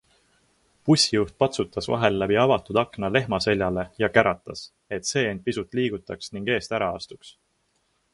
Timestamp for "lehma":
3.17-3.39